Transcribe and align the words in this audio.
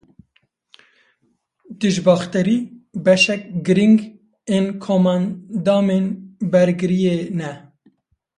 Dijbakterî 1.81 2.57
beşek 3.05 3.43
giring 3.65 3.99
ên 4.55 4.65
komendamên 4.85 6.05
bergiriyê 6.51 7.17
ne. 7.37 7.53